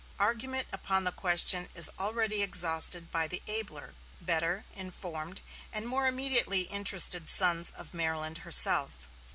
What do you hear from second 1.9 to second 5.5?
already exhausted by the abler, better informed,